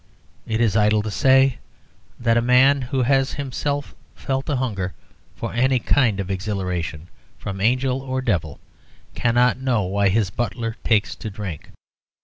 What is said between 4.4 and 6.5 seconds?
the hunger for any kind of